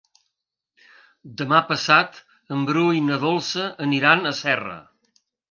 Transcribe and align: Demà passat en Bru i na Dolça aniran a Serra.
Demà 1.41 1.59
passat 1.71 2.17
en 2.57 2.65
Bru 2.71 2.87
i 3.01 3.05
na 3.11 3.19
Dolça 3.27 3.69
aniran 3.87 4.33
a 4.33 4.35
Serra. 4.41 4.81